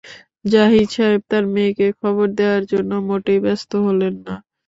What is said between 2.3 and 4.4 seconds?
দেয়ার জন্যে মোটেই ব্যস্ত হলেন না।